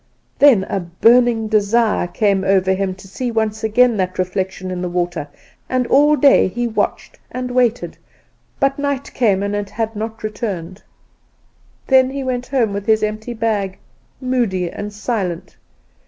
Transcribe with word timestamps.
Then 0.39 0.63
a 0.63 0.79
burning 0.79 1.47
desire 1.47 2.07
came 2.07 2.43
over 2.43 2.73
him 2.73 2.95
to 2.95 3.07
see 3.07 3.29
once 3.29 3.63
again 3.63 3.97
that 3.97 4.17
reflection 4.17 4.71
in 4.71 4.81
the 4.81 4.89
water, 4.89 5.27
and 5.69 5.85
all 5.85 6.15
day 6.15 6.47
he 6.47 6.67
watched 6.67 7.19
and 7.29 7.51
waited; 7.51 7.99
but 8.59 8.79
night 8.79 9.13
came 9.13 9.43
and 9.43 9.55
it 9.55 9.69
had 9.69 9.95
not 9.95 10.23
returned. 10.23 10.81
Then 11.85 12.09
he 12.09 12.23
went 12.23 12.47
home 12.47 12.73
with 12.73 12.87
his 12.87 13.03
empty 13.03 13.35
bag, 13.35 13.77
moody 14.19 14.71
and 14.71 14.91
silent. 14.91 15.55